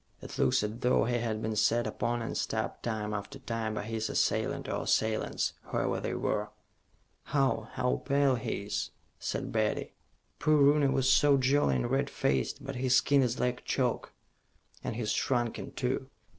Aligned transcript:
"It 0.19 0.35
looks 0.39 0.63
as 0.63 0.79
though 0.79 1.03
he 1.05 1.19
had 1.19 1.43
been 1.43 1.55
set 1.55 1.85
upon 1.85 2.23
and 2.23 2.35
stabbed 2.35 2.81
time 2.81 3.13
after 3.13 3.37
time 3.37 3.75
by 3.75 3.83
his 3.83 4.09
assailant 4.09 4.67
or 4.67 4.81
assailants, 4.85 5.53
whoever 5.65 5.99
they 5.99 6.15
were." 6.15 6.49
"How 7.25 7.69
how 7.73 8.01
pale 8.03 8.33
he 8.33 8.63
is," 8.63 8.89
said 9.19 9.51
Betty. 9.51 9.93
"Poor 10.39 10.55
Rooney 10.57 10.87
was 10.87 11.07
so 11.07 11.37
jolly 11.37 11.75
and 11.75 11.91
red 11.91 12.09
faced, 12.09 12.65
but 12.65 12.77
his 12.77 12.95
skin 12.95 13.21
is 13.21 13.39
like 13.39 13.63
chalk." 13.63 14.11
"And 14.83 14.95
he's 14.95 15.11
shrunken, 15.11 15.71
too. 15.73 16.09